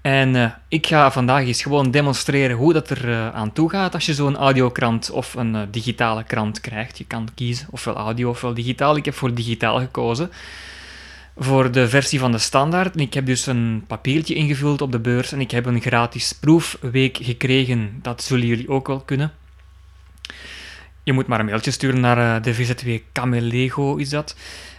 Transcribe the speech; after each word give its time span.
En 0.00 0.36
eh, 0.36 0.50
ik 0.68 0.86
ga 0.86 1.10
vandaag 1.10 1.46
eens 1.46 1.62
gewoon 1.62 1.90
demonstreren 1.90 2.56
hoe 2.56 2.72
dat 2.72 2.90
er 2.90 3.10
eh, 3.10 3.34
aan 3.34 3.52
toe 3.52 3.70
gaat 3.70 3.94
als 3.94 4.06
je 4.06 4.14
zo'n 4.14 4.36
audiokrant 4.36 5.10
of 5.10 5.34
een 5.34 5.68
digitale 5.70 6.24
krant 6.24 6.60
krijgt. 6.60 6.98
Je 6.98 7.04
kan 7.04 7.28
kiezen 7.34 7.66
ofwel 7.70 7.94
audio 7.94 8.28
ofwel 8.30 8.54
digitaal. 8.54 8.96
Ik 8.96 9.04
heb 9.04 9.14
voor 9.14 9.34
digitaal 9.34 9.78
gekozen 9.78 10.30
voor 11.36 11.70
de 11.70 11.88
versie 11.88 12.18
van 12.18 12.32
de 12.32 12.38
standaard. 12.38 13.00
Ik 13.00 13.14
heb 13.14 13.26
dus 13.26 13.46
een 13.46 13.84
papiertje 13.86 14.34
ingevuld 14.34 14.82
op 14.82 14.92
de 14.92 14.98
beurs 14.98 15.32
en 15.32 15.40
ik 15.40 15.50
heb 15.50 15.66
een 15.66 15.80
gratis 15.80 16.32
proefweek 16.32 17.18
gekregen. 17.22 17.98
Dat 18.02 18.22
zullen 18.22 18.46
jullie 18.46 18.68
ook 18.68 18.86
wel 18.86 19.00
kunnen. 19.00 19.32
Je 21.02 21.12
moet 21.12 21.26
maar 21.26 21.40
een 21.40 21.46
mailtje 21.46 21.70
sturen 21.70 22.00
naar 22.00 22.18
uh, 22.18 22.42
de 22.42 22.54
VZW 22.54 22.88
Camelego, 23.12 23.96
is 23.96 24.08
dat. 24.08 24.36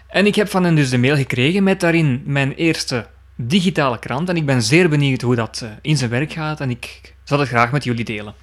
En 0.07 0.25
ik 0.25 0.35
heb 0.35 0.49
van 0.49 0.63
hen 0.63 0.75
dus 0.75 0.89
de 0.89 0.97
mail 0.97 1.15
gekregen 1.15 1.63
met 1.63 1.79
daarin 1.79 2.21
mijn 2.25 2.53
eerste 2.53 3.07
digitale 3.35 3.99
krant. 3.99 4.29
En 4.29 4.35
ik 4.35 4.45
ben 4.45 4.61
zeer 4.61 4.89
benieuwd 4.89 5.21
hoe 5.21 5.35
dat 5.35 5.61
uh, 5.63 5.69
in 5.81 5.97
zijn 5.97 6.09
werk 6.09 6.31
gaat 6.31 6.59
en 6.59 6.69
ik 6.69 7.13
zal 7.23 7.39
het 7.39 7.47
graag 7.47 7.71
met 7.71 7.83
jullie 7.83 8.05
delen. 8.05 8.33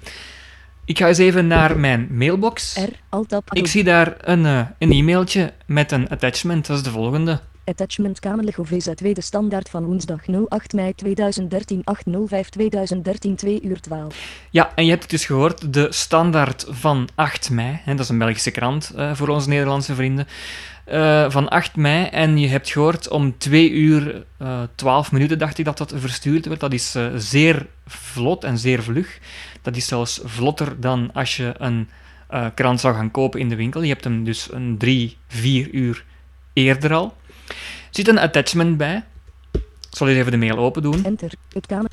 Ik 0.85 0.97
ga 0.97 1.07
eens 1.07 1.17
even 1.17 1.47
naar 1.47 1.79
mijn 1.79 2.07
mailbox. 2.11 2.77
Ik 3.49 3.67
zie 3.67 3.83
daar 3.83 4.15
een, 4.19 4.45
uh, 4.45 4.61
een 4.77 4.91
e-mailtje 4.91 5.53
met 5.65 5.91
een 5.91 6.09
attachment, 6.09 6.67
dat 6.67 6.77
is 6.77 6.83
de 6.83 6.89
volgende. 6.89 7.39
Attachment 7.65 8.19
Kamerlego 8.19 8.63
VZW 8.63 9.13
de 9.13 9.21
standaard 9.21 9.69
van 9.69 9.83
woensdag 9.83 10.21
08 10.49 10.73
mei 10.73 10.95
2013 10.95 11.81
805 11.83 12.49
2013 12.49 13.35
2 13.35 13.61
uur 13.61 13.79
12. 13.79 14.45
Ja, 14.49 14.71
en 14.75 14.83
je 14.83 14.89
hebt 14.89 15.01
het 15.01 15.11
dus 15.11 15.25
gehoord, 15.25 15.73
de 15.73 15.87
standaard 15.91 16.65
van 16.69 17.09
8 17.15 17.49
mei, 17.49 17.79
hè, 17.83 17.91
dat 17.91 18.03
is 18.03 18.09
een 18.09 18.17
Belgische 18.17 18.51
krant 18.51 18.91
uh, 18.95 19.15
voor 19.15 19.27
onze 19.27 19.49
Nederlandse 19.49 19.95
vrienden, 19.95 20.27
uh, 20.91 21.29
van 21.29 21.49
8 21.49 21.75
mei. 21.75 22.05
En 22.05 22.37
je 22.37 22.47
hebt 22.47 22.69
gehoord 22.69 23.09
om 23.09 23.37
2 23.37 23.71
uur 23.71 24.25
uh, 24.41 24.61
12 24.75 25.11
minuten, 25.11 25.39
dacht 25.39 25.57
ik 25.57 25.65
dat 25.65 25.77
dat 25.77 25.93
verstuurd 25.95 26.45
werd. 26.45 26.59
Dat 26.59 26.73
is 26.73 26.97
zeer 27.15 27.67
vlot 27.87 28.43
en 28.43 28.57
zeer 28.57 28.83
vlug. 28.83 29.19
Dat 29.61 29.75
is 29.75 29.87
zelfs 29.87 30.21
vlotter 30.23 30.79
dan 30.79 31.09
als 31.13 31.37
je 31.37 31.53
een 31.57 31.89
krant 32.53 32.79
zou 32.79 32.95
gaan 32.95 33.11
kopen 33.11 33.39
in 33.39 33.49
de 33.49 33.55
winkel. 33.55 33.81
Je 33.81 33.91
hebt 33.91 34.03
hem 34.03 34.23
dus 34.23 34.51
een 34.51 34.77
3, 34.77 35.17
4 35.27 35.69
uur 35.71 36.05
eerder 36.53 36.93
al. 36.93 37.13
Er 37.47 37.55
zit 37.91 38.07
een 38.07 38.17
attachment 38.17 38.77
bij. 38.77 39.03
Ik 39.51 39.61
zal 40.01 40.07
eens 40.07 40.17
even 40.17 40.31
de 40.31 40.37
mail 40.37 40.57
open 40.57 40.81
doen. 40.81 41.05
Enter. 41.05 41.31
Het 41.53 41.65
kamer. 41.65 41.91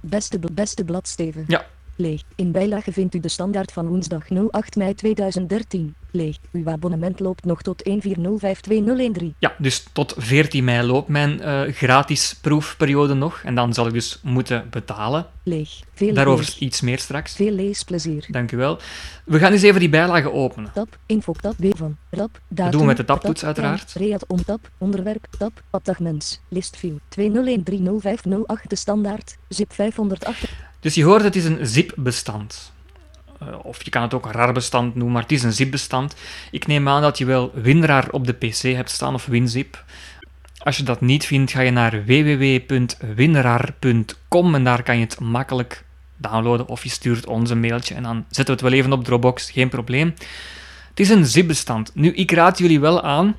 Beste, 0.00 0.38
beste 0.52 0.84
bladsteven. 0.84 1.44
Ja. 1.46 1.66
Leeg. 2.00 2.22
In 2.34 2.52
bijlage 2.52 2.92
vindt 2.92 3.14
u 3.14 3.20
de 3.20 3.28
standaard 3.28 3.72
van 3.72 3.86
woensdag 3.86 4.28
08 4.50 4.76
mei 4.76 4.94
2013. 4.94 5.94
Leeg. 6.12 6.36
Uw 6.52 6.68
abonnement 6.68 7.20
loopt 7.20 7.44
nog 7.44 7.62
tot 7.62 7.82
1405213. 7.88 9.24
Ja, 9.38 9.54
dus 9.58 9.86
tot 9.92 10.14
14 10.16 10.64
mei 10.64 10.86
loopt 10.86 11.08
mijn 11.08 11.40
uh, 11.40 11.62
gratis 11.72 12.34
proefperiode 12.40 13.14
nog. 13.14 13.42
En 13.44 13.54
dan 13.54 13.74
zal 13.74 13.86
ik 13.86 13.92
dus 13.92 14.20
moeten 14.22 14.66
betalen. 14.70 15.26
Leeg. 15.42 15.80
Veel 15.94 16.14
Daarover 16.14 16.44
leeg. 16.44 16.58
iets 16.58 16.80
meer 16.80 16.98
straks. 16.98 17.34
Veel 17.34 17.52
leesplezier. 17.52 18.26
Dank 18.28 18.52
u 18.52 18.56
wel. 18.56 18.78
We 19.24 19.38
gaan 19.38 19.52
eens 19.52 19.62
even 19.62 19.80
die 19.80 19.88
bijlage 19.88 20.32
openen. 20.32 20.72
Tab, 20.72 20.98
info, 21.06 21.32
tab, 21.32 21.54
B 21.56 21.76
van, 21.76 21.96
rap, 22.10 22.30
datum. 22.30 22.40
Dat 22.48 22.72
doen 22.72 22.80
we 22.80 22.86
met 22.86 22.96
de 22.96 23.04
tabtoets 23.04 23.44
uiteraard. 23.44 23.92
Read 23.92 24.24
om 24.26 24.44
tab, 24.44 24.70
onderwerp, 24.78 25.26
tab, 25.38 25.62
abdagmens, 25.70 26.40
listview, 26.48 26.96
20130508 27.08 28.66
de 28.66 28.76
standaard, 28.76 29.36
zip 29.48 29.72
508. 29.72 30.44
Dus 30.80 30.94
je 30.94 31.04
hoort, 31.04 31.22
het 31.22 31.36
is 31.36 31.44
een 31.44 31.66
zip-bestand. 31.66 32.72
Uh, 33.42 33.48
of 33.62 33.84
je 33.84 33.90
kan 33.90 34.02
het 34.02 34.14
ook 34.14 34.26
een 34.26 34.32
RAR-bestand 34.32 34.94
noemen, 34.94 35.12
maar 35.12 35.22
het 35.22 35.32
is 35.32 35.42
een 35.42 35.52
zip-bestand. 35.52 36.14
Ik 36.50 36.66
neem 36.66 36.88
aan 36.88 37.02
dat 37.02 37.18
je 37.18 37.24
wel 37.24 37.50
WinRAR 37.54 38.08
op 38.10 38.26
de 38.26 38.32
PC 38.32 38.62
hebt 38.62 38.90
staan 38.90 39.14
of 39.14 39.26
WinZip. 39.26 39.84
Als 40.58 40.76
je 40.76 40.82
dat 40.82 41.00
niet 41.00 41.26
vindt, 41.26 41.52
ga 41.52 41.60
je 41.60 41.70
naar 41.70 42.04
www.winrar.com 42.04 44.54
en 44.54 44.64
daar 44.64 44.82
kan 44.82 44.96
je 44.96 45.04
het 45.04 45.20
makkelijk 45.20 45.84
downloaden 46.16 46.68
of 46.68 46.82
je 46.82 46.88
stuurt 46.88 47.26
ons 47.26 47.50
een 47.50 47.60
mailtje 47.60 47.94
en 47.94 48.02
dan 48.02 48.24
zetten 48.28 48.46
we 48.46 48.52
het 48.52 48.60
wel 48.60 48.72
even 48.72 48.92
op 48.92 49.04
Dropbox, 49.04 49.50
geen 49.50 49.68
probleem. 49.68 50.14
Het 50.88 51.00
is 51.00 51.08
een 51.08 51.26
zip-bestand. 51.26 51.90
Nu, 51.94 52.12
ik 52.12 52.30
raad 52.30 52.58
jullie 52.58 52.80
wel 52.80 53.02
aan 53.02 53.36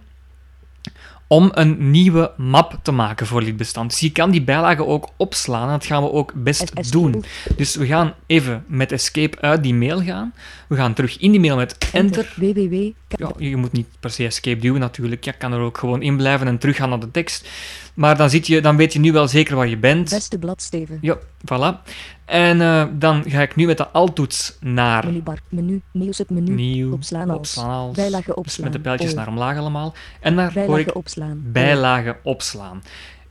om 1.32 1.50
een 1.54 1.92
nieuwe 1.92 2.32
map 2.38 2.80
te 2.82 2.92
maken 2.92 3.28
voor 3.28 3.44
dit 3.44 3.58
bestand. 3.58 3.90
Dus 3.90 4.00
je 4.00 4.12
kan 4.12 4.32
die 4.32 4.44
bijlagen 4.44 4.88
ook 4.88 5.10
opslaan 5.18 5.66
en 5.66 5.72
dat 5.74 5.86
gaan 5.86 6.04
we 6.04 6.12
ook 6.12 6.34
best 6.36 6.92
doen. 6.92 7.24
Dus 7.56 7.76
we 7.76 7.86
gaan 7.86 8.14
even 8.26 8.64
met 8.68 8.92
escape 8.92 9.42
uit 9.42 9.64
die 9.64 9.74
mail 9.74 10.04
gaan. 10.04 10.34
We 10.68 10.76
gaan 10.76 10.94
terug 10.94 11.18
in 11.18 11.32
die 11.32 11.40
mail 11.40 11.56
met 11.56 11.78
enter. 11.94 12.34
www. 12.36 12.92
Ja, 13.18 13.32
je 13.38 13.56
moet 13.56 13.72
niet 13.72 13.88
per 14.00 14.10
se 14.10 14.26
escape 14.26 14.60
duwen 14.60 14.80
natuurlijk. 14.80 15.24
Je 15.24 15.34
kan 15.34 15.54
er 15.54 15.60
ook 15.60 15.78
gewoon 15.78 16.02
in 16.02 16.18
blijven 16.18 16.48
en 16.48 16.58
terug 16.58 16.76
gaan 16.76 16.90
naar 16.90 17.00
de 17.00 17.12
tekst. 17.12 17.50
Maar 17.94 18.18
dan, 18.18 18.30
zit 18.30 18.48
je, 18.48 18.62
dan 18.62 18.78
weet 18.78 18.94
je 18.94 19.00
nu 19.00 19.12
wel 19.12 19.28
zeker 19.28 19.56
waar 19.56 19.68
je 19.68 19.78
bent. 19.78 20.10
Beste 20.10 20.40
bladsteven. 20.40 20.98
Ja, 21.02 21.18
voilà. 21.46 21.90
En 22.26 22.60
uh, 22.60 22.86
dan 22.94 23.24
ga 23.28 23.42
ik 23.42 23.56
nu 23.56 23.66
met 23.66 23.78
de 23.78 23.88
alt-toets 23.88 24.58
naar... 24.60 25.06
Menubar, 25.06 25.40
menu, 25.50 25.82
nieuws 25.92 26.18
het 26.18 26.30
menu, 26.30 26.54
Nieuw, 26.54 26.94
opslaan 26.94 27.30
als, 27.30 27.38
opslaan 27.38 27.70
als. 27.70 27.96
bijlage 27.96 28.36
opslaan. 28.36 28.44
Dus 28.44 28.58
met 28.58 28.74
de 28.74 28.80
pijltjes 28.80 29.12
oh. 29.12 29.18
naar 29.18 29.28
omlaag 29.28 29.58
allemaal. 29.58 29.94
En 30.20 30.36
daar 30.36 30.52
bijlage 30.54 30.70
hoor 30.70 30.80
ik 30.80 30.96
opslaan. 30.96 31.42
bijlagen 31.46 32.18
opslaan. 32.24 32.82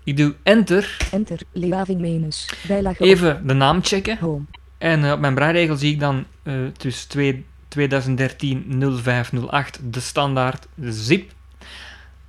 Ik 0.05 0.17
doe 0.17 0.35
enter. 0.43 0.97
Enter, 1.11 1.41
Leaving 1.53 2.01
Menus, 2.01 2.49
bijlage 2.67 3.05
Even 3.05 3.47
de 3.47 3.55
naam 3.55 3.85
checken. 3.85 4.19
Home. 4.19 4.45
En 4.79 5.05
uh, 5.05 5.13
op 5.13 5.21
mijn 5.21 5.35
breiregel 5.35 5.77
zie 5.77 5.93
ik 5.93 6.01
dan 6.01 6.25
uh, 6.43 6.55
dus 6.77 7.05
2, 7.05 7.45
2013 7.71 9.01
0508 9.03 9.81
de 9.83 10.01
standaard 10.01 10.67
zip. 10.81 11.33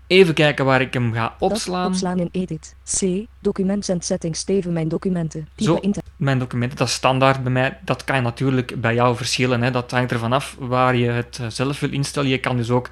Even 0.07 0.33
kijken 0.33 0.65
waar 0.65 0.81
ik 0.81 0.93
hem 0.93 1.13
ga 1.13 1.35
opslaan. 1.39 1.87
Opslaan 1.87 2.19
in 2.19 2.29
edit. 2.31 2.75
C. 2.99 3.25
Documents 3.39 3.89
en 3.89 4.01
settings. 4.01 4.39
Steven 4.39 4.73
mijn 4.73 4.87
documenten. 4.87 5.47
Zo, 5.55 5.79
mijn 6.15 6.39
documenten, 6.39 6.77
dat 6.77 6.87
is 6.87 6.93
standaard 6.93 7.43
bij 7.43 7.51
mij. 7.51 7.79
Dat 7.85 8.03
kan 8.03 8.23
natuurlijk 8.23 8.81
bij 8.81 8.93
jou 8.93 9.15
verschillen. 9.15 9.61
Hè. 9.61 9.71
Dat 9.71 9.91
hangt 9.91 10.11
ervan 10.11 10.33
af 10.33 10.55
waar 10.59 10.95
je 10.95 11.09
het 11.09 11.39
zelf 11.47 11.79
wil 11.79 11.91
instellen. 11.91 12.29
Je 12.29 12.39
kan 12.39 12.57
dus 12.57 12.69
ook 12.69 12.89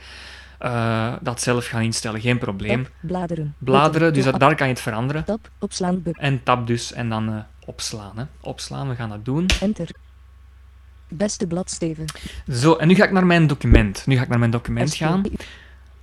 uh, 0.61 1.13
dat 1.21 1.41
zelf 1.41 1.65
gaan 1.65 1.81
instellen, 1.81 2.21
geen 2.21 2.37
probleem. 2.37 2.83
Tab, 2.83 2.91
bladeren. 2.99 3.55
Bladeren, 3.57 4.13
dus 4.13 4.23
dat, 4.23 4.39
daar 4.39 4.55
kan 4.55 4.67
je 4.67 4.73
het 4.73 4.81
veranderen. 4.81 5.23
Tab, 5.23 5.49
opslaan. 5.59 6.03
En 6.13 6.43
tab 6.43 6.67
dus, 6.67 6.93
en 6.93 7.09
dan 7.09 7.29
uh, 7.29 7.39
opslaan. 7.65 8.17
Hè. 8.17 8.23
Opslaan, 8.41 8.89
we 8.89 8.95
gaan 8.95 9.09
dat 9.09 9.25
doen. 9.25 9.45
Enter. 9.61 9.89
Beste 11.09 11.47
bladsteven. 11.47 12.05
Zo, 12.51 12.73
en 12.73 12.87
nu 12.87 12.95
ga 12.95 13.03
ik 13.03 13.11
naar 13.11 13.25
mijn 13.25 13.47
document. 13.47 14.03
Nu 14.05 14.15
ga 14.15 14.21
ik 14.21 14.29
naar 14.29 14.39
mijn 14.39 14.51
document 14.51 14.95
gaan. 14.95 15.23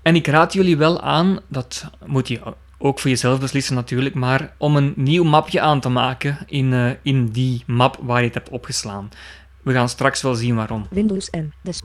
En 0.03 0.15
ik 0.15 0.27
raad 0.27 0.53
jullie 0.53 0.77
wel 0.77 1.01
aan, 1.01 1.39
dat 1.49 1.91
moet 2.05 2.29
je 2.29 2.41
ook 2.79 2.99
voor 2.99 3.11
jezelf 3.11 3.41
beslissen 3.41 3.75
natuurlijk, 3.75 4.15
maar 4.15 4.55
om 4.57 4.77
een 4.77 4.93
nieuw 4.97 5.25
mapje 5.25 5.61
aan 5.61 5.81
te 5.81 5.89
maken 5.89 6.39
in, 6.47 6.73
uh, 6.73 6.91
in 7.03 7.27
die 7.27 7.63
map 7.67 7.99
waar 8.03 8.19
je 8.19 8.25
het 8.25 8.35
hebt 8.35 8.49
opgeslaan. 8.49 9.09
We 9.63 9.73
gaan 9.73 9.89
straks 9.89 10.23
wel 10.23 10.35
zien 10.35 10.55
waarom. 10.55 10.87
Windows 10.91 11.31
N. 11.31 11.53
Dus, 11.63 11.83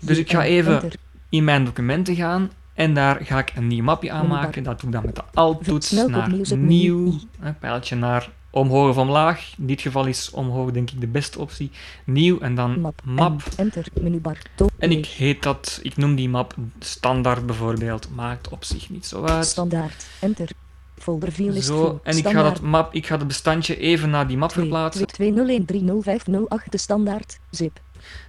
dus 0.00 0.18
ik 0.18 0.30
ga 0.30 0.44
even 0.44 0.90
in 1.28 1.44
mijn 1.44 1.64
documenten 1.64 2.14
gaan 2.14 2.50
en 2.74 2.94
daar 2.94 3.20
ga 3.24 3.38
ik 3.38 3.52
een 3.54 3.66
nieuw 3.66 3.84
mapje 3.84 4.10
aanmaken. 4.10 4.62
Dat 4.62 4.80
doe 4.80 4.88
ik 4.88 4.94
dan 4.94 5.04
met 5.04 5.14
de 5.14 5.22
Alt-toets 5.34 5.90
naar 5.90 6.30
nieuw, 6.56 7.18
een 7.40 7.58
pijltje 7.58 7.96
naar 7.96 8.30
omhoog 8.56 8.88
of 8.88 8.96
omlaag. 8.96 9.54
In 9.58 9.66
dit 9.66 9.80
geval 9.80 10.06
is 10.06 10.30
omhoog 10.30 10.70
denk 10.70 10.90
ik 10.90 11.00
de 11.00 11.06
beste 11.06 11.38
optie. 11.38 11.70
Nieuw 12.04 12.38
en 12.38 12.54
dan 12.54 12.80
map. 12.80 13.00
map. 13.04 13.42
Enter, 13.56 13.86
menubar. 14.00 14.38
En 14.78 14.90
ik 14.90 15.06
heet 15.06 15.42
dat, 15.42 15.80
ik 15.82 15.96
noem 15.96 16.14
die 16.14 16.28
map 16.28 16.54
standaard 16.78 17.46
bijvoorbeeld. 17.46 18.08
Maakt 18.14 18.48
op 18.48 18.64
zich 18.64 18.90
niet 18.90 19.06
zo 19.06 19.24
uit. 19.24 19.46
Standaard. 19.46 20.06
Enter. 20.20 20.50
Folder 20.98 21.30
file 21.30 21.50
list 21.50 21.66
Zo, 21.66 22.00
en 22.02 22.16
ik 22.16 22.28
ga, 22.28 22.42
dat 22.42 22.60
map, 22.60 22.94
ik 22.94 23.06
ga 23.06 23.16
het 23.16 23.26
bestandje 23.26 23.76
even 23.76 24.10
naar 24.10 24.26
die 24.26 24.36
map 24.36 24.52
verplaatsen. 24.52 25.06
20130508 25.06 26.68
de 26.68 26.78
standaard, 26.78 27.38
zip. 27.50 27.80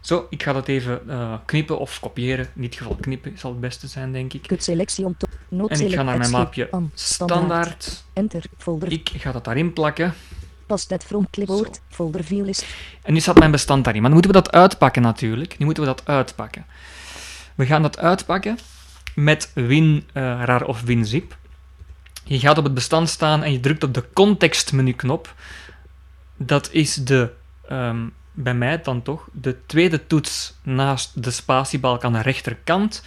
Zo, 0.01 0.27
ik 0.29 0.43
ga 0.43 0.53
dat 0.53 0.67
even 0.67 1.01
uh, 1.07 1.33
knippen 1.45 1.79
of 1.79 1.99
kopiëren. 1.99 2.47
In 2.55 2.61
dit 2.61 2.75
geval 2.75 2.95
knippen 2.95 3.37
zal 3.37 3.51
het 3.51 3.59
beste 3.59 3.87
zijn, 3.87 4.11
denk 4.11 4.33
ik. 4.33 4.51
Selectie 4.57 5.05
om 5.05 5.15
En 5.67 5.81
ik 5.81 5.93
ga 5.93 6.03
naar 6.03 6.17
mijn 6.17 6.69
an, 6.71 6.91
standaard. 6.93 8.03
Enter. 8.13 8.43
Folder. 8.57 8.91
Ik 8.91 9.11
ga 9.15 9.31
dat 9.31 9.45
daarin 9.45 9.73
plakken. 9.73 10.13
Pastet 10.65 11.03
from 11.03 11.29
clipboard. 11.29 11.81
Folder 11.89 12.23
viewlist. 12.23 12.65
En 13.03 13.13
nu 13.13 13.19
staat 13.19 13.39
mijn 13.39 13.51
bestand 13.51 13.83
daarin. 13.83 14.01
Maar 14.01 14.11
nu 14.11 14.17
moeten 14.17 14.33
we 14.35 14.41
dat 14.41 14.53
uitpakken 14.53 15.01
natuurlijk. 15.01 15.57
Nu 15.57 15.65
moeten 15.65 15.83
we 15.83 15.89
dat 15.89 16.01
uitpakken. 16.05 16.65
We 17.55 17.65
gaan 17.65 17.81
dat 17.81 17.97
uitpakken 17.97 18.57
met 19.15 19.51
WinRAR 19.53 20.65
of 20.65 20.81
WinZip. 20.81 21.37
Je 22.23 22.39
gaat 22.39 22.57
op 22.57 22.63
het 22.63 22.73
bestand 22.73 23.09
staan 23.09 23.43
en 23.43 23.51
je 23.51 23.59
drukt 23.59 23.83
op 23.83 23.93
de 23.93 24.03
contextmenu-knop. 24.13 25.33
Dat 26.37 26.69
is 26.71 26.93
de, 26.93 27.31
ehm, 27.67 28.07
bij 28.37 28.53
mij 28.53 28.81
dan 28.81 29.01
toch, 29.01 29.27
de 29.31 29.55
tweede 29.65 30.07
toets 30.07 30.53
naast 30.63 31.23
de 31.23 31.31
spatiebalk 31.31 32.03
aan 32.03 32.13
de 32.13 32.21
rechterkant. 32.21 33.03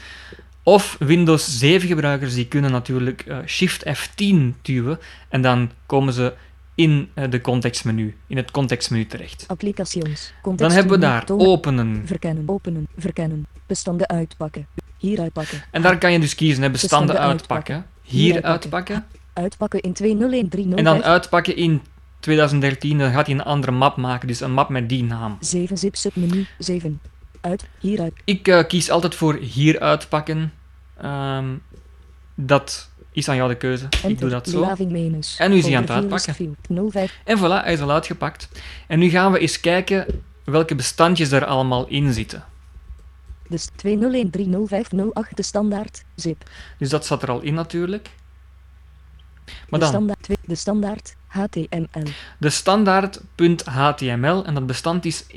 Of 0.63 0.97
Windows 0.99 1.59
7 1.59 1.89
gebruikers 1.89 2.35
die 2.35 2.49
kunnen 2.49 2.71
natuurlijk 2.71 3.21
eh, 3.21 3.39
Shift 3.47 3.85
F10 3.87 4.37
duwen 4.63 4.99
en 5.29 5.43
dan 5.43 5.71
komen 5.87 6.13
ze 6.13 6.35
in 6.75 7.11
eh, 7.15 7.31
de 7.31 7.41
contextmenu, 7.41 8.17
in 8.27 8.37
het 8.37 8.51
contextmenu 8.51 9.07
terecht. 9.07 9.45
Applications. 9.47 10.33
Dan 10.57 10.71
hebben 10.71 10.93
we 10.93 10.99
daar 10.99 11.25
tonen, 11.25 11.47
openen. 11.47 12.03
Verkennen. 12.07 12.43
Openen. 12.47 12.89
Verkennen. 12.97 13.47
Bestanden 13.67 14.09
uitpakken. 14.09 14.67
Hier 14.97 15.21
uitpakken. 15.21 15.63
En 15.71 15.83
daar 15.83 15.99
kan 15.99 16.13
je 16.13 16.21
dus 16.21 16.35
kiezen, 16.35 16.63
hè, 16.63 16.71
bestanden 16.71 17.07
Bestanden 17.07 17.33
uitpakken. 17.33 17.87
Hier 18.03 18.43
uitpakken. 18.43 19.07
Uitpakken 19.33 19.81
in 19.81 19.93
201305. 19.93 20.79
En 20.79 20.85
dan 20.85 21.05
uitpakken 21.05 21.57
in 21.57 21.83
2013, 22.21 22.99
dan 22.99 23.13
gaat 23.13 23.27
hij 23.27 23.35
een 23.35 23.43
andere 23.43 23.73
map 23.73 23.97
maken, 23.97 24.29
dus 24.29 24.41
een 24.41 24.53
map 24.53 24.69
met 24.69 24.89
die 24.89 25.05
naam. 25.05 25.37
7 25.41 25.79
zip 25.79 25.97
submenu 25.97 26.47
7. 26.59 27.01
Uit. 27.41 27.69
Hieruit. 27.79 28.13
Ik 28.25 28.49
eh, 28.49 28.67
kies 28.67 28.91
altijd 28.91 29.15
voor 29.15 29.35
hier 29.35 29.81
uitpakken. 29.81 30.53
Ehm, 30.97 31.55
dat 32.35 32.91
is 33.13 33.29
aan 33.29 33.37
jou 33.37 33.49
de 33.49 33.57
keuze. 33.57 33.85
Enter. 33.85 34.11
Ik 34.11 34.19
doe 34.19 34.31
dat 34.31 34.49
zo. 34.49 34.63
En 35.39 35.51
nu 35.51 35.57
is 35.57 35.65
hij 35.65 35.77
aan 35.77 35.83
het 35.83 35.91
uitpakken. 35.91 36.35
view. 36.35 36.91
05. 36.91 37.19
En 37.25 37.39
voilà, 37.39 37.63
hij 37.65 37.73
is 37.73 37.81
al 37.81 37.91
uitgepakt. 37.91 38.49
En 38.87 38.99
nu 38.99 39.09
gaan 39.09 39.33
we 39.33 39.39
eens 39.39 39.61
kijken 39.61 40.07
welke 40.45 40.75
bestandjes 40.75 41.31
er 41.31 41.45
allemaal 41.45 41.87
in 41.87 42.13
zitten. 42.13 42.45
Dus 43.49 43.69
20130508 43.69 45.35
de 45.35 45.43
standaard. 45.43 46.05
Zip. 46.15 46.51
Dus 46.79 46.89
dat 46.89 47.07
zat 47.07 47.23
er 47.23 47.31
al 47.31 47.41
in 47.41 47.55
natuurlijk. 47.55 48.11
Maar 49.69 49.81
de 49.81 49.87
dan, 49.87 49.89
standaard. 49.89 50.29
De 50.47 50.55
standaard. 50.55 51.17
HTML. 51.27 52.07
de 52.39 52.51
standaard.html 52.51 54.45
en 54.45 54.55
dat 54.55 54.67
bestand 54.67 55.05
is 55.05 55.25
1.724 55.25 55.29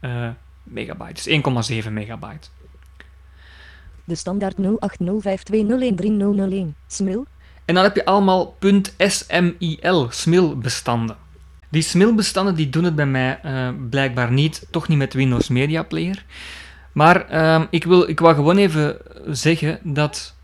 eh, 0.00 0.28
megabyte. 0.62 1.30
Dus 1.30 1.82
1,7 1.84 1.92
megabyte. 1.92 2.48
De 4.04 4.14
standaard 4.14 4.56
080520130001. 4.56 4.60
Smil. 6.86 7.26
En 7.64 7.74
dan 7.74 7.84
heb 7.84 7.94
je 7.94 8.04
allemaal 8.04 8.56
.smil, 8.98 10.06
SMIL-bestanden. 10.10 11.16
Die 11.68 11.82
SMIL-bestanden 11.82 12.54
die 12.54 12.70
doen 12.70 12.84
het 12.84 12.94
bij 12.94 13.06
mij 13.06 13.40
eh, 13.42 13.68
blijkbaar 13.90 14.32
niet, 14.32 14.66
toch 14.70 14.88
niet 14.88 14.98
met 14.98 15.14
Windows 15.14 15.48
Media 15.48 15.82
Player. 15.82 16.24
Maar 16.94 17.28
ehm, 17.28 17.64
ik, 17.70 17.84
wil, 17.84 18.08
ik 18.08 18.20
wou 18.20 18.34
gewoon 18.34 18.56
even 18.56 18.96
zeggen 19.26 19.78
dat 19.82 20.34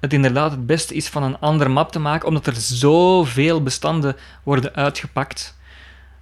het 0.00 0.12
inderdaad 0.12 0.50
het 0.50 0.66
beste 0.66 0.94
is 0.94 1.08
van 1.08 1.22
een 1.22 1.38
andere 1.38 1.70
map 1.70 1.92
te 1.92 1.98
maken, 1.98 2.28
omdat 2.28 2.46
er 2.46 2.56
zoveel 2.56 3.62
bestanden 3.62 4.16
worden 4.42 4.74
uitgepakt. 4.74 5.56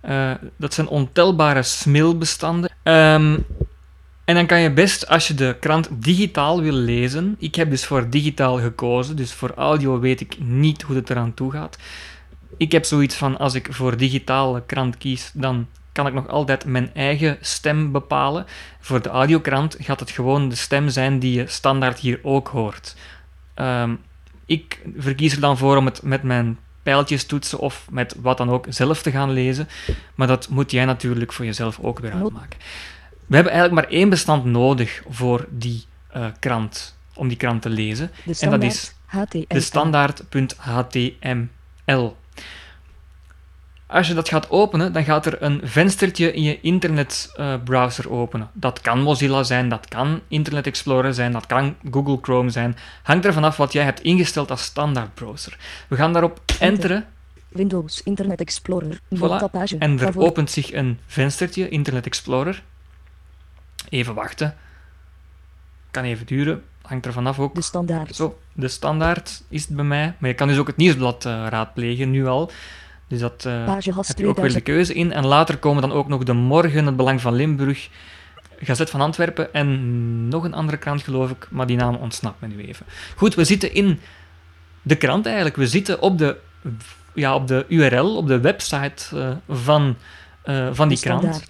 Eh, 0.00 0.30
dat 0.56 0.74
zijn 0.74 0.88
ontelbare 0.88 1.62
SMIL-bestanden. 1.62 2.70
Ehm, 2.82 3.38
en 4.24 4.34
dan 4.34 4.46
kan 4.46 4.60
je 4.60 4.72
best, 4.72 5.08
als 5.08 5.28
je 5.28 5.34
de 5.34 5.56
krant 5.60 5.88
digitaal 5.92 6.60
wil 6.62 6.72
lezen, 6.72 7.36
ik 7.38 7.54
heb 7.54 7.70
dus 7.70 7.84
voor 7.84 8.10
digitaal 8.10 8.58
gekozen, 8.58 9.16
dus 9.16 9.32
voor 9.32 9.52
audio 9.56 10.00
weet 10.00 10.20
ik 10.20 10.36
niet 10.38 10.82
hoe 10.82 10.96
het 10.96 11.10
eraan 11.10 11.34
toe 11.34 11.52
gaat. 11.52 11.78
Ik 12.56 12.72
heb 12.72 12.84
zoiets 12.84 13.14
van, 13.14 13.38
als 13.38 13.54
ik 13.54 13.68
voor 13.70 13.96
digitale 13.96 14.62
krant 14.66 14.98
kies, 14.98 15.30
dan 15.34 15.66
kan 16.02 16.08
ik 16.08 16.14
nog 16.14 16.28
altijd 16.28 16.64
mijn 16.64 16.94
eigen 16.94 17.38
stem 17.40 17.92
bepalen. 17.92 18.46
Voor 18.80 19.02
de 19.02 19.08
audiokrant 19.08 19.76
gaat 19.78 20.00
het 20.00 20.10
gewoon 20.10 20.48
de 20.48 20.54
stem 20.54 20.88
zijn 20.88 21.18
die 21.18 21.32
je 21.32 21.46
standaard 21.46 21.98
hier 21.98 22.18
ook 22.22 22.48
hoort. 22.48 22.96
Ehm, 23.54 23.94
ik 24.46 24.80
verkies 24.96 25.34
er 25.34 25.40
dan 25.40 25.58
voor 25.58 25.76
om 25.76 25.84
het 25.84 26.02
met 26.02 26.22
mijn 26.22 26.58
pijltjes 26.82 27.24
toetsen 27.24 27.58
of 27.58 27.86
met 27.90 28.14
wat 28.20 28.36
dan 28.36 28.50
ook 28.50 28.66
zelf 28.68 29.02
te 29.02 29.10
gaan 29.10 29.30
lezen. 29.30 29.68
Maar 30.14 30.26
dat 30.26 30.48
moet 30.48 30.70
jij 30.70 30.84
natuurlijk 30.84 31.32
voor 31.32 31.44
jezelf 31.44 31.78
ook 31.80 31.98
weer 31.98 32.12
uitmaken. 32.12 32.58
We 33.26 33.34
hebben 33.34 33.52
eigenlijk 33.52 33.82
maar 33.82 33.92
één 33.98 34.08
bestand 34.08 34.44
nodig 34.44 35.02
voor 35.08 35.46
die 35.50 35.84
eh, 36.08 36.26
krant, 36.38 36.98
om 37.14 37.28
die 37.28 37.36
krant 37.36 37.62
te 37.62 37.68
lezen. 37.68 38.10
En 38.40 38.50
dat 38.50 38.62
is 38.62 38.94
de 39.48 39.60
standaard.html. 39.60 42.16
Als 43.90 44.08
je 44.08 44.14
dat 44.14 44.28
gaat 44.28 44.50
openen, 44.50 44.92
dan 44.92 45.04
gaat 45.04 45.26
er 45.26 45.42
een 45.42 45.60
venstertje 45.64 46.32
in 46.32 46.42
je 46.42 46.60
internetbrowser 46.60 48.10
openen. 48.10 48.50
Dat 48.52 48.80
kan 48.80 49.00
Mozilla 49.00 49.42
zijn, 49.42 49.68
dat 49.68 49.88
kan 49.88 50.20
Internet 50.28 50.66
Explorer 50.66 51.14
zijn, 51.14 51.32
dat 51.32 51.46
kan 51.46 51.76
Google 51.90 52.18
Chrome 52.22 52.50
zijn. 52.50 52.76
Hangt 53.02 53.24
er 53.24 53.32
vanaf 53.32 53.56
wat 53.56 53.72
jij 53.72 53.84
hebt 53.84 54.00
ingesteld 54.00 54.50
als 54.50 54.62
standaard 54.62 55.14
browser. 55.14 55.58
We 55.88 55.96
gaan 55.96 56.12
daarop 56.12 56.40
enteren 56.60 57.06
Windows 57.48 58.02
Internet 58.02 58.40
Explorer. 58.40 59.00
Voilà. 59.16 59.50
En 59.78 60.00
er 60.00 60.18
opent 60.18 60.50
zich 60.50 60.72
een 60.72 60.98
venstertje, 61.06 61.68
Internet 61.68 62.06
Explorer. 62.06 62.62
Even 63.88 64.14
wachten. 64.14 64.56
Kan 65.90 66.04
even 66.04 66.26
duren, 66.26 66.62
hangt 66.82 67.06
er 67.06 67.12
vanaf 67.12 67.38
ook. 67.38 67.54
De 67.54 67.62
standaard. 67.62 68.16
Zo, 68.16 68.38
de 68.52 68.68
standaard 68.68 69.42
is 69.48 69.66
het 69.66 69.76
bij 69.76 69.84
mij. 69.84 70.14
Maar 70.18 70.30
je 70.30 70.36
kan 70.36 70.48
dus 70.48 70.58
ook 70.58 70.66
het 70.66 70.76
nieuwsblad 70.76 71.24
eh, 71.24 71.46
raadplegen, 71.48 72.10
nu 72.10 72.26
al. 72.26 72.50
Dus 73.10 73.20
dat 73.20 73.42
has 73.42 74.08
heb 74.08 74.18
je 74.18 74.26
ook 74.26 74.36
weer 74.36 74.52
de 74.52 74.62
2000. 74.62 74.62
keuze 74.62 74.94
in. 74.94 75.12
En 75.12 75.26
later 75.26 75.56
komen 75.58 75.82
dan 75.82 75.92
ook 75.92 76.08
nog 76.08 76.22
de 76.22 76.32
Morgen, 76.32 76.86
het 76.86 76.96
Belang 76.96 77.20
van 77.20 77.34
Limburg, 77.34 77.88
Gazet 78.58 78.90
van 78.90 79.00
Antwerpen 79.00 79.52
en 79.54 80.28
nog 80.28 80.44
een 80.44 80.54
andere 80.54 80.78
krant, 80.78 81.02
geloof 81.02 81.30
ik. 81.30 81.48
Maar 81.50 81.66
die 81.66 81.76
naam 81.76 81.94
ontsnapt 81.94 82.40
me 82.40 82.46
nu 82.48 82.64
even. 82.66 82.86
Goed, 83.16 83.34
we 83.34 83.44
zitten 83.44 83.74
in 83.74 84.00
de 84.82 84.96
krant 84.96 85.26
eigenlijk. 85.26 85.56
We 85.56 85.66
zitten 85.66 86.00
op 86.02 86.18
de, 86.18 86.36
ja, 87.14 87.34
op 87.34 87.46
de 87.48 87.64
URL, 87.68 88.16
op 88.16 88.26
de 88.26 88.40
website 88.40 89.16
eh, 89.16 89.30
van, 89.48 89.96
eh, 90.42 90.68
van 90.72 90.88
die 90.88 90.96
De 90.96 91.02
krant. 91.02 91.46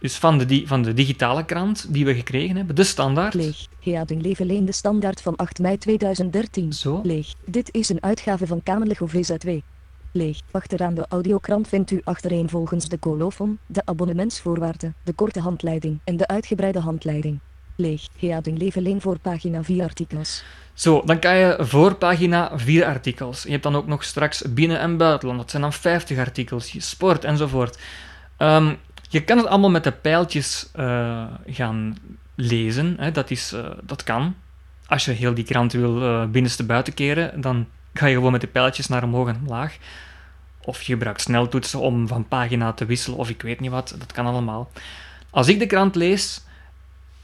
Dus 0.00 0.16
van 0.16 0.38
de, 0.38 0.44
di- 0.46 0.66
van 0.66 0.82
de 0.82 0.94
digitale 0.94 1.44
krant 1.44 1.86
die 1.88 2.04
we 2.04 2.14
gekregen 2.14 2.56
hebben. 2.56 2.74
De 2.74 2.84
standaard. 2.84 3.34
Leeg. 3.34 3.66
Heading 3.80 4.22
Leveleen 4.22 4.64
de 4.64 4.72
standaard 4.72 5.22
van 5.22 5.36
8 5.36 5.58
mei 5.58 5.78
2013. 5.78 6.72
Zo. 6.72 7.00
Leeg. 7.04 7.34
Dit 7.44 7.68
is 7.74 7.88
een 7.88 8.02
uitgave 8.02 8.46
van 8.46 8.62
Kamerlego 8.62 9.06
VZW. 9.06 9.48
Leeg. 10.18 10.40
Achteraan 10.50 10.94
de 10.94 11.06
audiokrant 11.08 11.68
vindt 11.68 11.90
u 11.90 12.00
achtereenvolgens 12.04 12.88
de 12.88 12.98
colofon, 12.98 13.58
de 13.66 13.82
abonnementsvoorwaarden, 13.84 14.94
de 15.04 15.12
korte 15.12 15.40
handleiding 15.40 16.00
en 16.04 16.16
de 16.16 16.26
uitgebreide 16.26 16.80
handleiding. 16.80 17.38
Leeg. 17.76 18.08
Heading 18.18 18.58
Leveleen 18.58 19.00
voor 19.00 19.18
pagina 19.18 19.62
4 19.62 19.82
artikels. 19.82 20.44
Zo, 20.74 21.02
dan 21.04 21.18
kan 21.18 21.36
je 21.36 21.56
voor 21.58 21.94
pagina 21.94 22.58
vier 22.58 22.84
artikels. 22.84 23.42
Je 23.42 23.50
hebt 23.50 23.62
dan 23.62 23.76
ook 23.76 23.86
nog 23.86 24.04
straks 24.04 24.42
binnen- 24.54 24.80
en 24.80 24.96
buitenland. 24.96 25.40
Dat 25.40 25.50
zijn 25.50 25.62
dan 25.62 25.72
50 25.72 26.18
artikels, 26.18 26.74
sport 26.78 27.24
enzovoort. 27.24 27.78
Ehm, 28.36 28.74
je 29.08 29.24
kan 29.24 29.36
het 29.36 29.46
allemaal 29.46 29.70
met 29.70 29.84
de 29.84 29.92
pijltjes 29.92 30.70
eh, 30.72 31.24
gaan 31.46 31.96
lezen. 32.34 32.96
Hè. 32.98 33.10
Dat, 33.10 33.30
is, 33.30 33.52
eh, 33.52 33.70
dat 33.82 34.02
kan. 34.02 34.34
Als 34.86 35.04
je 35.04 35.10
heel 35.10 35.34
die 35.34 35.44
krant 35.44 35.72
wil 35.72 36.02
eh, 36.02 36.26
binnenste 36.26 36.64
buiten 36.64 36.94
keren, 36.94 37.40
dan 37.40 37.66
ga 37.92 38.06
je 38.06 38.14
gewoon 38.14 38.32
met 38.32 38.40
de 38.40 38.46
pijltjes 38.46 38.88
naar 38.88 39.04
omhoog 39.04 39.28
en 39.28 39.38
omlaag. 39.40 39.78
Of 40.68 40.82
je 40.82 40.92
gebruikt 40.92 41.20
sneltoetsen 41.20 41.80
om 41.80 42.08
van 42.08 42.28
pagina 42.28 42.72
te 42.72 42.86
wisselen, 42.86 43.18
of 43.18 43.28
ik 43.28 43.42
weet 43.42 43.60
niet 43.60 43.70
wat. 43.70 43.94
Dat 43.98 44.12
kan 44.12 44.26
allemaal. 44.26 44.70
Als 45.30 45.48
ik 45.48 45.58
de 45.58 45.66
krant 45.66 45.94
lees, 45.94 46.40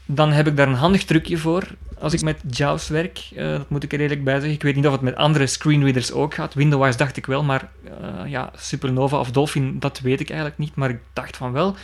dan 0.05 0.31
heb 0.31 0.47
ik 0.47 0.57
daar 0.57 0.67
een 0.67 0.73
handig 0.73 1.03
trucje 1.03 1.37
voor. 1.37 1.63
Als 1.99 2.13
ik 2.13 2.21
met 2.21 2.41
JAWS 2.49 2.87
werk, 2.87 3.29
eh, 3.35 3.51
dat 3.51 3.69
moet 3.69 3.83
ik 3.83 3.93
er 3.93 3.99
eerlijk 3.99 4.23
bij 4.23 4.33
zeggen. 4.33 4.51
Ik 4.51 4.63
weet 4.63 4.75
niet 4.75 4.85
of 4.85 4.91
het 4.91 5.01
met 5.01 5.15
andere 5.15 5.47
screenreaders 5.47 6.11
ook 6.11 6.33
gaat. 6.33 6.53
Windows 6.53 6.97
dacht 6.97 7.17
ik 7.17 7.25
wel, 7.25 7.43
maar 7.43 7.69
eh, 7.83 8.31
ja, 8.31 8.51
Supernova 8.55 9.17
of 9.17 9.31
Dolphin, 9.31 9.79
dat 9.79 9.99
weet 9.99 10.19
ik 10.19 10.29
eigenlijk 10.29 10.59
niet. 10.59 10.75
Maar 10.75 10.89
ik 10.89 10.99
dacht 11.13 11.37
van 11.37 11.51
wel. 11.51 11.75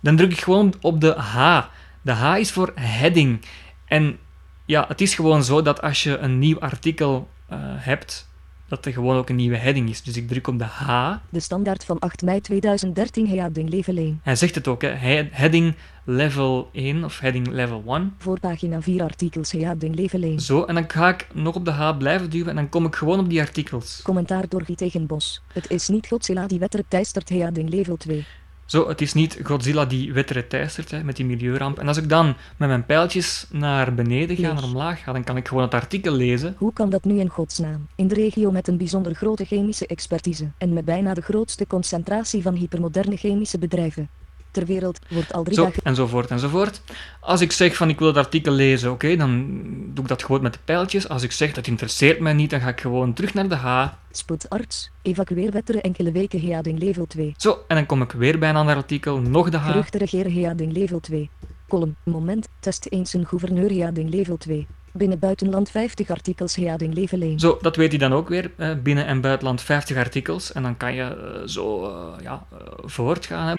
Dan 0.00 0.16
druk 0.16 0.32
ik 0.32 0.40
gewoon 0.40 0.74
op 0.80 1.00
de 1.00 1.12
H. 1.12 1.62
De 2.02 2.12
H 2.12 2.38
is 2.38 2.50
voor 2.50 2.72
heading. 2.74 3.40
En 3.84 4.18
ja, 4.64 4.84
het 4.88 5.00
is 5.00 5.14
gewoon 5.14 5.44
zo 5.44 5.62
dat 5.62 5.82
als 5.82 6.02
je 6.02 6.18
een 6.18 6.38
nieuw 6.38 6.60
artikel 6.60 7.28
eh, 7.48 7.58
hebt, 7.60 8.30
dat 8.72 8.86
er 8.86 8.92
gewoon 8.92 9.16
ook 9.16 9.28
een 9.28 9.36
nieuwe 9.36 9.56
heading 9.56 9.88
is. 9.88 10.02
Dus 10.02 10.16
ik 10.16 10.28
druk 10.28 10.46
op 10.46 10.58
de 10.58 10.64
H. 10.64 11.12
De 11.28 11.40
standaard 11.40 11.84
van 11.84 11.98
8 11.98 12.22
mei 12.22 12.40
2013 12.40 13.28
Heading 13.28 13.68
Leveleen. 13.68 14.20
Hij 14.22 14.36
zegt 14.36 14.54
het 14.54 14.68
ook, 14.68 14.82
hè. 14.82 14.88
He- 14.88 15.28
heading 15.30 15.74
level 16.04 16.68
1 16.72 17.04
of 17.04 17.18
heading 17.20 17.46
level 17.48 17.82
1. 17.86 18.14
Voor 18.18 18.40
pagina 18.40 18.82
4 18.82 19.02
artikels 19.02 19.52
Heading 19.52 19.94
Leveleen. 19.94 20.40
Zo, 20.40 20.64
en 20.64 20.74
dan 20.74 20.84
ga 20.90 21.08
ik 21.08 21.26
nog 21.34 21.54
op 21.54 21.64
de 21.64 21.70
H 21.70 21.96
blijven 21.96 22.30
duwen 22.30 22.48
en 22.48 22.54
dan 22.54 22.68
kom 22.68 22.84
ik 22.86 22.94
gewoon 22.94 23.18
op 23.18 23.28
die 23.28 23.40
artikels. 23.40 24.00
Commentaar 24.02 24.48
door 24.48 24.62
Guy 24.64 24.74
Tegenbos. 24.74 25.42
Het 25.52 25.70
is 25.70 25.88
niet 25.88 26.06
Godzilla 26.06 26.46
die 26.46 26.58
wettelijk 26.58 26.88
teistert 26.88 27.28
Heading 27.28 27.68
Level 27.70 27.96
2. 27.96 28.24
Zo, 28.72 28.88
het 28.88 29.00
is 29.00 29.12
niet 29.12 29.38
Godzilla 29.42 29.84
die 29.84 30.12
wetteren 30.12 30.48
teistert 30.48 30.90
hè, 30.90 31.04
met 31.04 31.16
die 31.16 31.24
milieuramp. 31.24 31.78
En 31.78 31.88
als 31.88 31.96
ik 31.96 32.08
dan 32.08 32.26
met 32.56 32.68
mijn 32.68 32.86
pijltjes 32.86 33.46
naar 33.50 33.94
beneden 33.94 34.36
ga, 34.36 34.52
naar 34.52 34.62
omlaag 34.62 35.02
ga, 35.02 35.12
dan 35.12 35.24
kan 35.24 35.36
ik 35.36 35.48
gewoon 35.48 35.62
het 35.62 35.74
artikel 35.74 36.12
lezen. 36.12 36.54
Hoe 36.58 36.72
kan 36.72 36.90
dat 36.90 37.04
nu 37.04 37.18
in 37.18 37.28
godsnaam? 37.28 37.86
In 37.96 38.08
de 38.08 38.14
regio 38.14 38.50
met 38.50 38.68
een 38.68 38.76
bijzonder 38.76 39.14
grote 39.14 39.44
chemische 39.44 39.86
expertise 39.86 40.50
en 40.58 40.72
met 40.72 40.84
bijna 40.84 41.14
de 41.14 41.20
grootste 41.20 41.66
concentratie 41.66 42.42
van 42.42 42.54
hypermoderne 42.54 43.16
chemische 43.16 43.58
bedrijven 43.58 44.08
ter 44.52 44.66
wereld 44.66 44.98
wordt 45.08 45.32
al 45.32 45.42
drie 45.42 45.54
Zo, 45.56 45.64
dagen 45.64 45.82
enzovoort, 45.82 46.30
enzovoort. 46.30 46.80
Als 47.20 47.40
ik 47.40 47.52
zeg 47.52 47.76
van 47.76 47.88
ik 47.88 47.98
wil 47.98 48.08
het 48.08 48.16
artikel 48.16 48.52
lezen, 48.52 48.90
oké, 48.90 49.16
dan 49.16 49.60
doe 49.94 50.04
ik 50.04 50.08
dat 50.08 50.22
gewoon 50.24 50.42
met 50.42 50.52
de 50.52 50.58
pijltjes. 50.64 51.08
Als 51.08 51.22
ik 51.22 51.32
zeg 51.32 51.52
dat 51.52 51.66
interesseert 51.66 52.20
mij 52.20 52.32
niet, 52.32 52.50
dan 52.50 52.60
ga 52.60 52.68
ik 52.68 52.80
gewoon 52.80 53.12
terug 53.12 53.34
naar 53.34 53.48
de 53.48 53.54
H. 53.54 53.86
spoedarts, 54.10 54.90
evacueer 55.02 55.50
wetteren 55.50 55.82
enkele 55.82 56.12
weken 56.12 56.40
heading 56.40 56.78
level 56.78 57.06
2. 57.06 57.34
Zo, 57.36 57.58
en 57.68 57.76
dan 57.76 57.86
kom 57.86 58.02
ik 58.02 58.12
weer 58.12 58.38
bij 58.38 58.48
een 58.48 58.56
ander 58.56 58.76
artikel, 58.76 59.20
nog 59.20 59.50
de 59.50 59.56
H. 59.56 59.66
Geruchten 59.66 60.00
regeren 60.00 60.32
heading 60.32 60.72
level 60.72 61.00
2. 61.00 61.30
Column, 61.68 61.96
moment, 62.04 62.48
test 62.60 62.86
eens 62.86 63.12
een 63.12 63.26
gouverneur 63.26 63.70
heading 63.70 64.10
level 64.10 64.36
2. 64.36 64.66
Binnen 64.92 65.18
buitenland 65.18 65.70
50 65.70 66.10
artikels 66.10 66.56
heading 66.56 66.94
level 66.94 67.20
1. 67.20 67.38
Zo, 67.38 67.58
dat 67.60 67.76
weet 67.76 67.90
hij 67.90 67.98
dan 67.98 68.12
ook 68.12 68.28
weer. 68.28 68.50
binnen 68.82 69.06
en 69.06 69.20
buitenland 69.20 69.60
50 69.60 69.96
artikels. 69.96 70.52
En 70.52 70.62
dan 70.62 70.76
kan 70.76 70.94
je 70.94 71.02
eh, 71.02 71.48
zo 71.48 71.84
eh, 71.84 72.22
ja, 72.22 72.46
eh, 72.52 72.58
voortgaan. 72.84 73.48
Hè. 73.48 73.54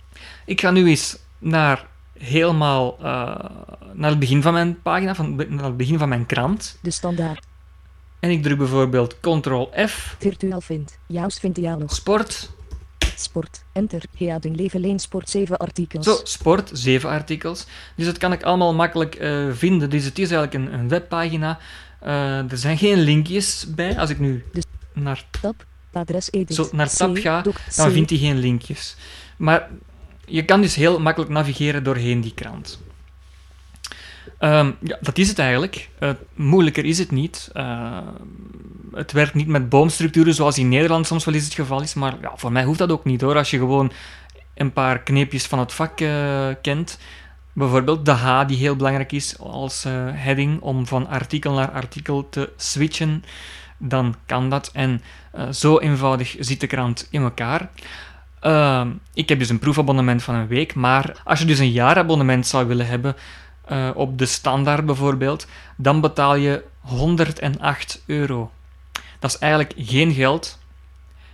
Ik 0.45 0.61
ga 0.61 0.71
nu 0.71 0.87
eens 0.87 1.19
naar 1.39 1.87
helemaal 2.17 2.97
naar 3.93 4.09
het 4.09 4.19
begin 4.19 4.41
van 4.41 4.53
mijn 4.53 4.81
pagina, 4.81 5.15
van, 5.15 5.35
naar 5.35 5.65
het 5.65 5.77
begin 5.77 5.97
van 5.97 6.09
mijn 6.09 6.25
krant. 6.25 6.77
De 6.81 6.91
standaard, 6.91 7.45
En 8.19 8.29
ik 8.29 8.43
druk 8.43 8.57
bijvoorbeeld 8.57 9.19
Ctrl 9.19 9.69
F, 9.87 10.15
virtual 10.19 10.61
vind, 10.61 10.97
Jaus 11.07 11.39
vindt 11.39 11.57
Janos, 11.57 11.95
sport. 11.95 12.51
Sport, 13.19 13.63
enter, 13.71 14.01
heading 14.17 14.55
level 14.55 14.83
1 14.83 14.99
sport 14.99 15.29
7 15.29 15.57
artikels. 15.57 16.05
Zo, 16.05 16.19
sport, 16.23 16.69
7 16.73 17.09
artikels. 17.09 17.65
Dus 17.95 18.05
dat 18.05 18.17
kan 18.17 18.31
ik 18.31 18.43
allemaal 18.43 18.73
makkelijk 18.73 19.15
eh, 19.15 19.45
vinden. 19.51 19.89
Dus 19.89 20.03
het 20.05 20.19
is 20.19 20.31
eigenlijk 20.31 20.53
een, 20.53 20.79
een 20.79 20.89
webpagina. 20.89 21.59
Eh, 21.99 22.51
er 22.51 22.57
zijn 22.57 22.77
geen 22.77 22.99
linkjes 22.99 23.65
bij. 23.75 23.97
Als 23.99 24.09
ik 24.09 24.19
nu 24.19 24.43
Dus- 24.51 24.63
naar, 24.93 25.25
Tab, 25.41 25.65
adres 25.91 26.31
edit. 26.31 26.55
Zo, 26.55 26.69
naar 26.71 26.89
tab 26.89 27.13
C, 27.13 27.19
ga, 27.19 27.41
doc, 27.41 27.55
dan 27.75 27.91
vindt 27.91 28.09
hij 28.09 28.19
geen 28.19 28.37
linkjes. 28.37 28.95
Maar 29.37 29.69
je 30.25 30.45
kan 30.45 30.61
dus 30.61 30.75
heel 30.75 30.99
makkelijk 30.99 31.31
navigeren 31.31 31.83
doorheen 31.83 32.21
die 32.21 32.33
krant. 32.33 32.79
Ehm, 34.37 34.71
ja, 34.79 34.97
dat 35.01 35.17
is 35.17 35.27
het 35.27 35.39
eigenlijk. 35.39 35.89
Eh, 35.99 36.09
moeilijker 36.33 36.85
is 36.85 36.97
het 36.97 37.11
niet. 37.11 37.49
Eh, 37.53 37.97
het 38.93 39.11
werkt 39.11 39.33
niet 39.33 39.47
met 39.47 39.69
boomstructuren 39.69 40.33
zoals 40.33 40.57
in 40.57 40.69
Nederland 40.69 41.07
soms 41.07 41.25
wel 41.25 41.33
eens 41.33 41.43
het 41.43 41.53
geval 41.53 41.81
is. 41.81 41.93
Maar 41.93 42.15
ja, 42.21 42.31
voor 42.35 42.51
mij 42.51 42.63
hoeft 42.63 42.79
dat 42.79 42.91
ook 42.91 43.05
niet 43.05 43.21
hoor. 43.21 43.37
Als 43.37 43.51
je 43.51 43.57
gewoon 43.57 43.91
een 44.55 44.73
paar 44.73 44.99
kneepjes 44.99 45.45
van 45.45 45.59
het 45.59 45.73
vak 45.73 45.99
eh, 45.99 46.47
kent. 46.61 46.99
Bijvoorbeeld 47.53 48.05
de 48.05 48.11
H, 48.11 48.45
die 48.45 48.57
heel 48.57 48.75
belangrijk 48.75 49.11
is 49.11 49.39
als 49.39 49.85
eh, 49.85 49.93
heading 50.11 50.61
om 50.61 50.87
van 50.87 51.07
artikel 51.07 51.53
naar 51.53 51.71
artikel 51.71 52.29
te 52.29 52.49
switchen. 52.57 53.23
Dan 53.77 54.15
kan 54.25 54.49
dat. 54.49 54.69
En 54.73 55.01
zo 55.51 55.79
eenvoudig 55.79 56.35
zit 56.39 56.59
de 56.59 56.67
krant 56.67 57.07
in 57.09 57.21
elkaar. 57.21 57.69
Ehm, 58.43 58.89
ik 59.13 59.29
heb 59.29 59.39
dus 59.39 59.49
een 59.49 59.59
proefabonnement 59.59 60.23
van 60.23 60.35
een 60.35 60.47
week, 60.47 60.75
maar 60.75 61.21
als 61.23 61.39
je 61.39 61.45
dus 61.45 61.59
een 61.59 61.71
jaarabonnement 61.71 62.47
zou 62.47 62.67
willen 62.67 62.87
hebben, 62.87 63.15
eh, 63.65 63.89
op 63.93 64.17
de 64.17 64.25
standaard 64.25 64.85
bijvoorbeeld, 64.85 65.47
dan 65.75 66.01
betaal 66.01 66.35
je 66.35 66.63
108 66.79 68.03
euro. 68.05 68.51
Dat 69.19 69.31
is 69.31 69.37
eigenlijk 69.37 69.73
geen 69.77 70.13
geld. 70.13 70.59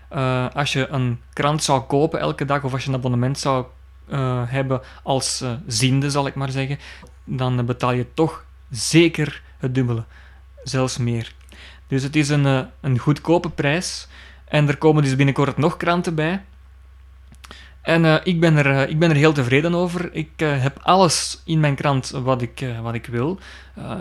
Eh, 0.10 0.46
als 0.54 0.74
je 0.74 0.88
een 0.88 1.22
krant 1.34 1.64
zou 1.64 1.82
kopen 1.82 2.20
elke 2.20 2.46
dag, 2.46 2.64
of 2.64 2.74
als 2.74 2.84
je 2.84 2.90
een 2.90 2.96
abonnement 2.96 3.40
zou 3.40 3.66
eh, 4.08 4.42
hebben 4.46 4.82
als 5.04 5.44
ziende, 5.68 6.10
zal 6.10 6.28
ik 6.28 6.36
maar 6.36 6.52
zeggen, 6.52 6.80
dan 7.24 7.66
betaal 7.66 7.92
je 7.92 8.14
toch 8.14 8.46
zeker 8.70 9.42
het 9.58 9.76
dubbele. 9.76 10.04
Zelfs 10.64 10.98
meer. 10.98 11.34
Dus 11.88 12.04
het 12.04 12.16
is 12.16 12.30
een, 12.30 12.70
een 12.82 12.98
goedkope 12.98 13.50
prijs. 13.50 14.08
En 14.46 14.68
er 14.68 14.78
komen 14.78 15.04
dus 15.04 15.16
binnenkort 15.16 15.58
nog 15.58 15.78
kranten 15.78 16.16
bij. 16.16 16.42
En 17.82 18.06
eh, 18.06 18.16
ik, 18.24 18.40
ben 18.40 18.58
er, 18.58 18.72
eh, 18.72 18.90
ik 18.90 19.00
ben 19.00 19.10
er 19.10 19.16
heel 19.16 19.34
tevreden 19.34 19.76
over. 19.76 20.10
Ik 20.14 20.30
eh, 20.36 20.62
heb 20.62 20.80
alles 20.82 21.42
in 21.46 21.60
mijn 21.60 21.76
krant 21.76 22.10
wat 22.10 22.42
ik, 22.42 22.66
wat 22.82 22.94
ik 22.94 23.06
wil. 23.06 23.40